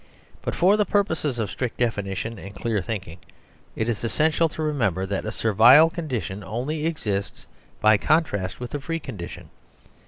[0.41, 3.19] But for the purposes of strict definition and clear thinking
[3.75, 7.45] it is essential to remember that a servile con dition only exists
[7.81, 9.51] by contrast with a free condition.